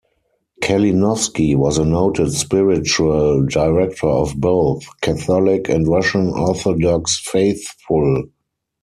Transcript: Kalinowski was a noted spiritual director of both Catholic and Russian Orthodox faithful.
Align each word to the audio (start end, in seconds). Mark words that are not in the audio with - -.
Kalinowski 0.63 1.55
was 1.55 1.77
a 1.77 1.85
noted 1.85 2.31
spiritual 2.33 3.45
director 3.45 4.07
of 4.07 4.33
both 4.35 4.81
Catholic 5.01 5.69
and 5.69 5.87
Russian 5.87 6.29
Orthodox 6.29 7.19
faithful. 7.19 8.23